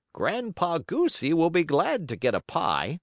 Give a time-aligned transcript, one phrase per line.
[0.13, 2.99] "Grandpa Goosey will be glad to get a pie.